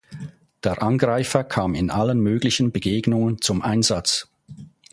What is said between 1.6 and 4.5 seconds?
in allen möglichen Begegnungen zum Einsatz.